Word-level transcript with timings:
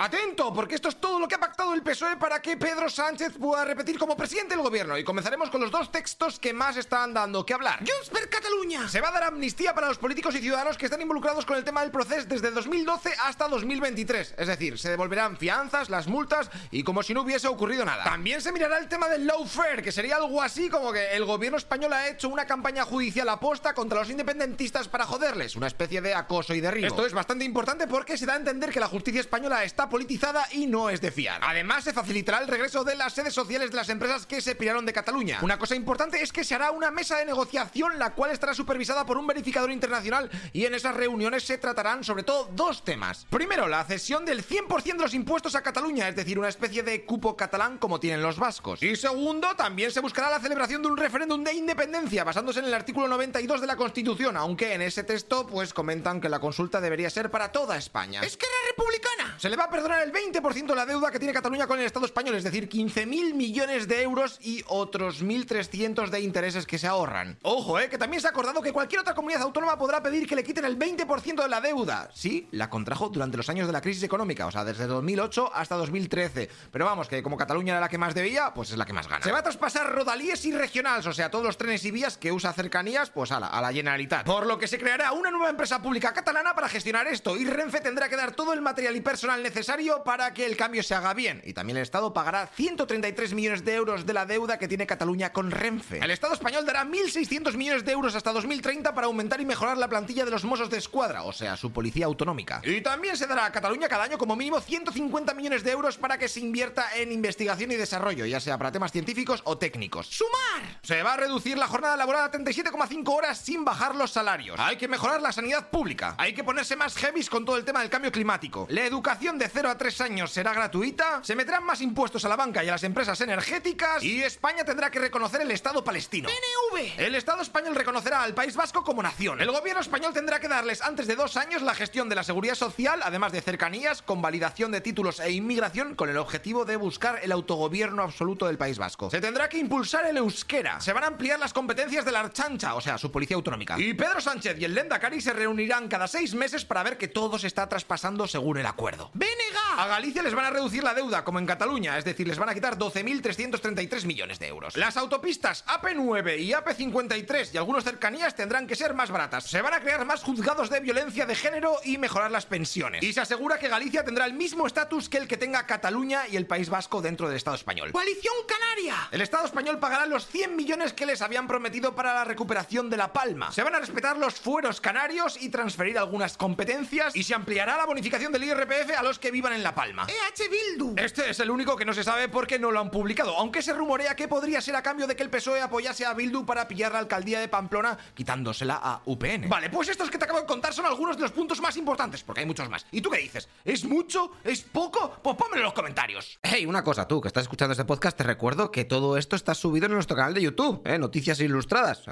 Atento, 0.00 0.54
porque 0.54 0.76
esto 0.76 0.88
es 0.88 0.96
todo 1.00 1.18
lo 1.18 1.26
que 1.26 1.34
ha 1.34 1.40
pactado 1.40 1.74
el 1.74 1.82
PSOE 1.82 2.16
para 2.18 2.40
que 2.40 2.56
Pedro 2.56 2.88
Sánchez 2.88 3.32
pueda 3.36 3.64
repetir 3.64 3.98
como 3.98 4.16
presidente 4.16 4.54
del 4.54 4.62
gobierno. 4.62 4.96
Y 4.96 5.02
comenzaremos 5.02 5.50
con 5.50 5.60
los 5.60 5.72
dos 5.72 5.90
textos 5.90 6.38
que 6.38 6.52
más 6.52 6.76
están 6.76 7.12
dando 7.12 7.44
que 7.44 7.52
hablar. 7.52 7.80
Junts 7.80 8.08
per 8.08 8.28
Catalunya. 8.28 8.88
Se 8.88 9.00
va 9.00 9.08
a 9.08 9.10
dar 9.12 9.24
amnistía 9.24 9.74
para 9.74 9.88
los 9.88 9.98
políticos 9.98 10.36
y 10.36 10.38
ciudadanos 10.38 10.78
que 10.78 10.84
están 10.84 11.02
involucrados 11.02 11.44
con 11.44 11.56
el 11.56 11.64
tema 11.64 11.80
del 11.80 11.90
proceso 11.90 12.28
desde 12.28 12.52
2012 12.52 13.12
hasta 13.24 13.48
2023. 13.48 14.34
Es 14.38 14.46
decir, 14.46 14.78
se 14.78 14.88
devolverán 14.88 15.36
fianzas, 15.36 15.90
las 15.90 16.06
multas 16.06 16.48
y 16.70 16.84
como 16.84 17.02
si 17.02 17.12
no 17.12 17.22
hubiese 17.22 17.48
ocurrido 17.48 17.84
nada. 17.84 18.04
También 18.04 18.40
se 18.40 18.52
mirará 18.52 18.78
el 18.78 18.88
tema 18.88 19.08
del 19.08 19.26
lawfare, 19.26 19.82
que 19.82 19.90
sería 19.90 20.14
algo 20.14 20.40
así 20.40 20.68
como 20.68 20.92
que 20.92 21.16
el 21.16 21.24
gobierno 21.24 21.58
español 21.58 21.92
ha 21.92 22.06
hecho 22.06 22.28
una 22.28 22.46
campaña 22.46 22.84
judicial 22.84 23.28
aposta 23.28 23.74
contra 23.74 23.98
los 23.98 24.10
independentistas 24.10 24.86
para 24.86 25.06
joderles, 25.06 25.56
una 25.56 25.66
especie 25.66 26.00
de 26.00 26.14
acoso 26.14 26.54
y 26.54 26.60
derribo. 26.60 26.86
Esto 26.86 27.04
es 27.04 27.12
bastante 27.12 27.44
importante 27.44 27.88
porque 27.88 28.16
se 28.16 28.26
da 28.26 28.34
a 28.34 28.36
entender 28.36 28.70
que 28.70 28.78
la 28.78 28.86
justicia 28.86 29.20
española 29.20 29.64
está 29.64 29.87
politizada 29.88 30.46
y 30.52 30.66
no 30.66 30.90
es 30.90 31.00
de 31.00 31.10
fiar. 31.10 31.40
Además, 31.42 31.84
se 31.84 31.92
facilitará 31.92 32.38
el 32.38 32.48
regreso 32.48 32.84
de 32.84 32.96
las 32.96 33.12
sedes 33.12 33.34
sociales 33.34 33.70
de 33.70 33.76
las 33.76 33.88
empresas 33.88 34.26
que 34.26 34.40
se 34.40 34.54
piraron 34.54 34.86
de 34.86 34.92
Cataluña. 34.92 35.38
Una 35.42 35.58
cosa 35.58 35.74
importante 35.74 36.22
es 36.22 36.32
que 36.32 36.44
se 36.44 36.54
hará 36.54 36.70
una 36.70 36.90
mesa 36.90 37.16
de 37.18 37.26
negociación, 37.26 37.98
la 37.98 38.14
cual 38.14 38.30
estará 38.30 38.54
supervisada 38.54 39.06
por 39.06 39.18
un 39.18 39.26
verificador 39.26 39.70
internacional 39.70 40.30
y 40.52 40.64
en 40.64 40.74
esas 40.74 40.94
reuniones 40.94 41.44
se 41.44 41.58
tratarán 41.58 42.04
sobre 42.04 42.22
todo 42.22 42.50
dos 42.52 42.84
temas. 42.84 43.26
Primero, 43.30 43.68
la 43.68 43.84
cesión 43.84 44.24
del 44.24 44.46
100% 44.46 44.82
de 44.84 45.02
los 45.02 45.14
impuestos 45.14 45.54
a 45.54 45.62
Cataluña, 45.62 46.08
es 46.08 46.16
decir, 46.16 46.38
una 46.38 46.48
especie 46.48 46.82
de 46.82 47.04
cupo 47.04 47.36
catalán 47.36 47.78
como 47.78 48.00
tienen 48.00 48.22
los 48.22 48.38
vascos. 48.38 48.82
Y 48.82 48.96
segundo, 48.96 49.54
también 49.56 49.90
se 49.90 50.00
buscará 50.00 50.30
la 50.30 50.40
celebración 50.40 50.82
de 50.82 50.88
un 50.88 50.96
referéndum 50.96 51.42
de 51.44 51.52
independencia 51.52 52.24
basándose 52.24 52.60
en 52.60 52.66
el 52.66 52.74
artículo 52.74 53.08
92 53.08 53.60
de 53.60 53.66
la 53.66 53.76
Constitución, 53.76 54.36
aunque 54.36 54.74
en 54.74 54.82
ese 54.82 55.04
texto 55.04 55.46
pues 55.46 55.72
comentan 55.72 56.20
que 56.20 56.28
la 56.28 56.40
consulta 56.40 56.80
debería 56.80 57.10
ser 57.10 57.30
para 57.30 57.52
toda 57.52 57.76
España. 57.76 58.20
Es 58.22 58.36
que 58.36 58.46
era 58.46 58.70
republicana. 58.70 59.38
Se 59.38 59.48
le 59.48 59.56
va 59.56 59.64
a 59.64 59.70
perdonar 59.78 60.02
el 60.02 60.12
20% 60.12 60.66
de 60.66 60.74
la 60.74 60.86
deuda 60.86 61.12
que 61.12 61.20
tiene 61.20 61.32
Cataluña 61.32 61.68
con 61.68 61.78
el 61.78 61.86
Estado 61.86 62.04
español, 62.04 62.34
es 62.34 62.42
decir, 62.42 62.68
15.000 62.68 63.34
millones 63.34 63.86
de 63.86 64.02
euros 64.02 64.40
y 64.42 64.64
otros 64.66 65.22
1.300 65.22 66.08
de 66.08 66.20
intereses 66.20 66.66
que 66.66 66.78
se 66.78 66.88
ahorran. 66.88 67.38
Ojo, 67.42 67.78
eh, 67.78 67.88
que 67.88 67.96
también 67.96 68.20
se 68.20 68.26
ha 68.26 68.30
acordado 68.30 68.60
que 68.60 68.72
cualquier 68.72 69.02
otra 69.02 69.14
comunidad 69.14 69.42
autónoma 69.42 69.78
podrá 69.78 70.02
pedir 70.02 70.26
que 70.26 70.34
le 70.34 70.42
quiten 70.42 70.64
el 70.64 70.76
20% 70.76 71.42
de 71.44 71.48
la 71.48 71.60
deuda. 71.60 72.10
Sí, 72.12 72.48
la 72.50 72.68
contrajo 72.68 73.08
durante 73.08 73.36
los 73.36 73.48
años 73.50 73.68
de 73.68 73.72
la 73.72 73.80
crisis 73.80 74.02
económica, 74.02 74.46
o 74.46 74.50
sea, 74.50 74.64
desde 74.64 74.88
2008 74.88 75.52
hasta 75.54 75.76
2013. 75.76 76.50
Pero 76.72 76.84
vamos, 76.84 77.06
que 77.06 77.22
como 77.22 77.36
Cataluña 77.36 77.74
era 77.74 77.80
la 77.80 77.88
que 77.88 77.98
más 77.98 78.16
debía, 78.16 78.52
pues 78.52 78.72
es 78.72 78.78
la 78.78 78.84
que 78.84 78.92
más 78.92 79.06
gana. 79.06 79.22
Se 79.22 79.30
va 79.30 79.38
a 79.38 79.42
traspasar 79.44 79.92
rodalíes 79.92 80.44
y 80.44 80.50
regionales, 80.50 81.06
o 81.06 81.12
sea, 81.12 81.30
todos 81.30 81.44
los 81.44 81.56
trenes 81.56 81.84
y 81.84 81.92
vías 81.92 82.18
que 82.18 82.32
usa 82.32 82.52
cercanías, 82.52 83.10
pues 83.10 83.30
a 83.30 83.38
la, 83.38 83.46
a 83.46 83.62
la 83.62 83.72
Generalitat. 83.72 84.26
Por 84.26 84.44
lo 84.44 84.58
que 84.58 84.66
se 84.66 84.76
creará 84.76 85.12
una 85.12 85.30
nueva 85.30 85.50
empresa 85.50 85.80
pública 85.80 86.12
catalana 86.12 86.52
para 86.56 86.68
gestionar 86.68 87.06
esto 87.06 87.36
y 87.36 87.44
Renfe 87.44 87.80
tendrá 87.80 88.08
que 88.08 88.16
dar 88.16 88.32
todo 88.32 88.52
el 88.52 88.60
material 88.60 88.96
y 88.96 89.00
personal 89.00 89.40
necesario 89.40 89.57
para 90.04 90.32
que 90.34 90.46
el 90.46 90.56
cambio 90.56 90.82
se 90.82 90.94
haga 90.94 91.14
bien. 91.14 91.42
Y 91.44 91.52
también 91.52 91.76
el 91.76 91.82
Estado 91.82 92.12
pagará 92.12 92.46
133 92.46 93.34
millones 93.34 93.64
de 93.64 93.74
euros 93.74 94.06
de 94.06 94.12
la 94.12 94.24
deuda 94.24 94.58
que 94.58 94.68
tiene 94.68 94.86
Cataluña 94.86 95.32
con 95.32 95.50
Renfe. 95.50 95.98
El 96.02 96.10
Estado 96.10 96.34
español 96.34 96.64
dará 96.64 96.84
1.600 96.84 97.54
millones 97.54 97.84
de 97.84 97.92
euros 97.92 98.14
hasta 98.14 98.32
2030 98.32 98.94
para 98.94 99.06
aumentar 99.06 99.40
y 99.40 99.44
mejorar 99.46 99.76
la 99.76 99.88
plantilla 99.88 100.24
de 100.24 100.30
los 100.30 100.44
Mossos 100.44 100.70
de 100.70 100.78
Escuadra, 100.78 101.24
o 101.24 101.32
sea, 101.32 101.56
su 101.56 101.72
policía 101.72 102.06
autonómica. 102.06 102.60
Y 102.64 102.80
también 102.80 103.16
se 103.16 103.26
dará 103.26 103.46
a 103.46 103.52
Cataluña 103.52 103.88
cada 103.88 104.04
año 104.04 104.18
como 104.18 104.36
mínimo 104.36 104.60
150 104.60 105.34
millones 105.34 105.64
de 105.64 105.72
euros 105.72 105.98
para 105.98 106.18
que 106.18 106.28
se 106.28 106.40
invierta 106.40 106.96
en 106.96 107.12
investigación 107.12 107.72
y 107.72 107.76
desarrollo, 107.76 108.26
ya 108.26 108.40
sea 108.40 108.58
para 108.58 108.72
temas 108.72 108.92
científicos 108.92 109.42
o 109.44 109.58
técnicos. 109.58 110.06
¡Sumar! 110.06 110.78
Se 110.82 111.02
va 111.02 111.14
a 111.14 111.16
reducir 111.16 111.58
la 111.58 111.66
jornada 111.66 111.96
laboral 111.96 112.24
a 112.24 112.30
37,5 112.30 113.08
horas 113.08 113.38
sin 113.38 113.64
bajar 113.64 113.94
los 113.94 114.12
salarios. 114.12 114.58
Hay 114.60 114.76
que 114.76 114.88
mejorar 114.88 115.20
la 115.20 115.32
sanidad 115.32 115.68
pública. 115.70 116.14
Hay 116.18 116.32
que 116.32 116.44
ponerse 116.44 116.76
más 116.76 116.96
heavies 116.96 117.28
con 117.28 117.44
todo 117.44 117.56
el 117.56 117.64
tema 117.64 117.80
del 117.80 117.90
cambio 117.90 118.12
climático. 118.12 118.66
La 118.70 118.84
educación 118.84 119.38
de 119.38 119.47
0 119.48 119.70
a 119.70 119.78
3 119.78 120.00
años 120.00 120.30
será 120.30 120.52
gratuita. 120.52 121.20
Se 121.22 121.36
meterán 121.36 121.64
más 121.64 121.80
impuestos 121.80 122.24
a 122.24 122.28
la 122.28 122.36
banca 122.36 122.64
y 122.64 122.68
a 122.68 122.72
las 122.72 122.84
empresas 122.84 123.20
energéticas. 123.20 124.02
Y 124.02 124.22
España 124.22 124.64
tendrá 124.64 124.90
que 124.90 124.98
reconocer 124.98 125.40
el 125.40 125.50
Estado 125.50 125.84
palestino. 125.84 126.28
PNV. 126.28 127.00
El 127.00 127.14
Estado 127.14 127.42
español 127.42 127.74
reconocerá 127.74 128.22
al 128.22 128.34
País 128.34 128.56
Vasco 128.56 128.84
como 128.84 129.02
nación. 129.02 129.40
El 129.40 129.50
gobierno 129.50 129.80
español 129.80 130.12
tendrá 130.12 130.40
que 130.40 130.48
darles 130.48 130.82
antes 130.82 131.06
de 131.06 131.16
dos 131.16 131.36
años 131.36 131.62
la 131.62 131.74
gestión 131.74 132.08
de 132.08 132.14
la 132.14 132.24
seguridad 132.24 132.54
social, 132.54 133.00
además 133.02 133.32
de 133.32 133.40
cercanías, 133.40 134.02
con 134.02 134.22
validación 134.22 134.72
de 134.72 134.80
títulos 134.80 135.20
e 135.20 135.30
inmigración, 135.30 135.94
con 135.94 136.08
el 136.08 136.16
objetivo 136.16 136.64
de 136.64 136.76
buscar 136.76 137.20
el 137.22 137.32
autogobierno 137.32 138.02
absoluto 138.02 138.46
del 138.46 138.58
País 138.58 138.78
Vasco. 138.78 139.10
Se 139.10 139.20
tendrá 139.20 139.48
que 139.48 139.58
impulsar 139.58 140.06
el 140.06 140.16
euskera. 140.16 140.80
Se 140.80 140.92
van 140.92 141.04
a 141.04 141.08
ampliar 141.08 141.38
las 141.38 141.52
competencias 141.52 142.04
de 142.04 142.12
la 142.12 142.20
Archancha, 142.20 142.74
o 142.74 142.80
sea, 142.80 142.98
su 142.98 143.10
policía 143.10 143.36
autonómica. 143.36 143.78
Y 143.78 143.94
Pedro 143.94 144.20
Sánchez 144.20 144.58
y 144.58 144.64
el 144.64 144.74
Lendakari 144.74 145.20
se 145.20 145.32
reunirán 145.32 145.88
cada 145.88 146.08
seis 146.08 146.34
meses 146.34 146.64
para 146.64 146.82
ver 146.82 146.98
que 146.98 147.08
todo 147.08 147.38
se 147.38 147.46
está 147.46 147.68
traspasando 147.68 148.26
según 148.26 148.58
el 148.58 148.66
acuerdo. 148.66 149.10
BNG. 149.38 149.80
A 149.80 149.86
Galicia 149.86 150.22
les 150.22 150.34
van 150.34 150.46
a 150.46 150.50
reducir 150.50 150.82
la 150.82 150.94
deuda, 150.94 151.24
como 151.24 151.38
en 151.38 151.46
Cataluña, 151.46 151.96
es 151.98 152.04
decir, 152.04 152.26
les 152.26 152.38
van 152.38 152.48
a 152.48 152.54
quitar 152.54 152.76
12.333 152.76 154.04
millones 154.06 154.38
de 154.38 154.48
euros. 154.48 154.76
Las 154.76 154.96
autopistas 154.96 155.64
AP9 155.66 156.40
y 156.40 156.52
AP53 156.52 157.50
y 157.54 157.58
algunas 157.58 157.84
cercanías 157.84 158.34
tendrán 158.34 158.66
que 158.66 158.74
ser 158.74 158.94
más 158.94 159.10
baratas. 159.10 159.44
Se 159.44 159.62
van 159.62 159.74
a 159.74 159.80
crear 159.80 160.04
más 160.04 160.22
juzgados 160.22 160.70
de 160.70 160.80
violencia 160.80 161.26
de 161.26 161.34
género 161.34 161.76
y 161.84 161.98
mejorar 161.98 162.30
las 162.30 162.46
pensiones. 162.46 163.02
Y 163.02 163.12
se 163.12 163.20
asegura 163.20 163.58
que 163.58 163.68
Galicia 163.68 164.04
tendrá 164.04 164.26
el 164.26 164.34
mismo 164.34 164.66
estatus 164.66 165.08
que 165.08 165.18
el 165.18 165.28
que 165.28 165.36
tenga 165.36 165.66
Cataluña 165.66 166.26
y 166.28 166.36
el 166.36 166.46
País 166.46 166.68
Vasco 166.68 167.00
dentro 167.00 167.28
del 167.28 167.36
Estado 167.36 167.56
español. 167.56 167.92
Coalición 167.92 168.34
Canaria. 168.46 169.08
El 169.12 169.20
Estado 169.20 169.46
español 169.46 169.78
pagará 169.78 170.06
los 170.06 170.26
100 170.26 170.56
millones 170.56 170.92
que 170.92 171.06
les 171.06 171.22
habían 171.22 171.46
prometido 171.46 171.94
para 171.94 172.14
la 172.14 172.24
recuperación 172.24 172.90
de 172.90 172.96
La 172.96 173.12
Palma. 173.12 173.52
Se 173.52 173.62
van 173.62 173.74
a 173.74 173.80
respetar 173.80 174.16
los 174.16 174.34
fueros 174.34 174.80
canarios 174.80 175.40
y 175.40 175.50
transferir 175.50 175.98
algunas 175.98 176.36
competencias 176.36 177.14
y 177.14 177.22
se 177.22 177.34
ampliará 177.34 177.76
la 177.76 177.86
bonificación 177.86 178.32
del 178.32 178.44
IRPF 178.44 178.98
a 178.98 179.02
los 179.02 179.18
que 179.18 179.27
vivan 179.30 179.52
en 179.52 179.62
La 179.62 179.74
Palma. 179.74 180.06
EH 180.08 180.48
Bildu. 180.48 180.94
Este 180.96 181.30
es 181.30 181.40
el 181.40 181.50
único 181.50 181.76
que 181.76 181.84
no 181.84 181.92
se 181.92 182.04
sabe 182.04 182.28
por 182.28 182.46
qué 182.46 182.58
no 182.58 182.70
lo 182.70 182.80
han 182.80 182.90
publicado, 182.90 183.36
aunque 183.36 183.62
se 183.62 183.72
rumorea 183.72 184.16
que 184.16 184.28
podría 184.28 184.60
ser 184.60 184.76
a 184.76 184.82
cambio 184.82 185.06
de 185.06 185.16
que 185.16 185.22
el 185.22 185.30
PSOE 185.30 185.60
apoyase 185.60 186.06
a 186.06 186.14
Bildu 186.14 186.44
para 186.44 186.68
pillar 186.68 186.92
la 186.92 186.98
alcaldía 186.98 187.40
de 187.40 187.48
Pamplona 187.48 187.98
quitándosela 188.14 188.80
a 188.82 189.02
UPN. 189.04 189.48
Vale, 189.48 189.70
pues 189.70 189.88
estos 189.88 190.10
que 190.10 190.18
te 190.18 190.24
acabo 190.24 190.40
de 190.40 190.46
contar 190.46 190.72
son 190.72 190.86
algunos 190.86 191.16
de 191.16 191.22
los 191.22 191.32
puntos 191.32 191.60
más 191.60 191.76
importantes, 191.76 192.22
porque 192.22 192.40
hay 192.40 192.46
muchos 192.46 192.68
más. 192.68 192.86
¿Y 192.90 193.00
tú 193.00 193.10
qué 193.10 193.18
dices? 193.18 193.48
¿Es 193.64 193.84
mucho? 193.84 194.32
¿Es 194.44 194.62
poco? 194.62 195.18
Pues 195.22 195.36
pónmelo 195.36 195.58
en 195.60 195.64
los 195.64 195.74
comentarios. 195.74 196.38
Hey, 196.42 196.66
una 196.66 196.82
cosa, 196.82 197.06
tú 197.06 197.20
que 197.20 197.28
estás 197.28 197.42
escuchando 197.42 197.72
este 197.72 197.84
podcast, 197.84 198.16
te 198.16 198.24
recuerdo 198.24 198.70
que 198.70 198.84
todo 198.84 199.16
esto 199.16 199.36
está 199.36 199.54
subido 199.54 199.86
en 199.86 199.92
nuestro 199.92 200.16
canal 200.16 200.34
de 200.34 200.42
YouTube, 200.42 200.82
¿eh? 200.84 200.98
Noticias 200.98 201.40
Ilustradas. 201.40 202.04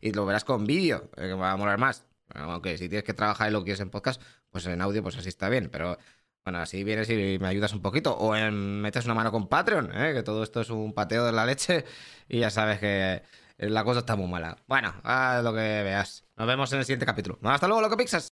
Y 0.00 0.12
lo 0.12 0.26
verás 0.26 0.44
con 0.44 0.64
vídeo, 0.64 1.10
eh, 1.16 1.28
que 1.28 1.34
va 1.34 1.52
a 1.52 1.56
molar 1.56 1.78
más. 1.78 2.04
Aunque 2.34 2.76
si 2.76 2.88
tienes 2.88 3.04
que 3.04 3.14
trabajar 3.14 3.48
y 3.48 3.52
lo 3.52 3.64
quieres 3.64 3.80
en 3.80 3.90
podcast, 3.90 4.20
pues 4.64 4.74
en 4.74 4.80
audio, 4.80 5.02
pues 5.02 5.16
así 5.16 5.28
está 5.28 5.48
bien, 5.48 5.68
pero... 5.70 5.98
Bueno, 6.44 6.60
así 6.60 6.82
vienes 6.82 7.10
y 7.10 7.38
me 7.38 7.48
ayudas 7.48 7.74
un 7.74 7.82
poquito. 7.82 8.16
O 8.16 8.34
en, 8.34 8.80
metes 8.80 9.04
una 9.04 9.12
mano 9.12 9.30
con 9.30 9.48
Patreon, 9.48 9.90
¿eh? 9.94 10.14
que 10.14 10.22
todo 10.22 10.42
esto 10.42 10.62
es 10.62 10.70
un 10.70 10.94
pateo 10.94 11.26
de 11.26 11.32
la 11.32 11.44
leche. 11.44 11.84
Y 12.26 12.38
ya 12.38 12.48
sabes 12.48 12.78
que 12.78 13.22
la 13.58 13.84
cosa 13.84 14.00
está 14.00 14.16
muy 14.16 14.28
mala. 14.28 14.56
Bueno, 14.66 14.94
haz 15.02 15.42
lo 15.44 15.52
que 15.52 15.58
veas. 15.58 16.24
Nos 16.36 16.46
vemos 16.46 16.72
en 16.72 16.78
el 16.78 16.84
siguiente 16.84 17.04
capítulo. 17.04 17.38
Hasta 17.42 17.66
luego, 17.66 17.82
loco 17.82 17.96
Pixas. 17.98 18.24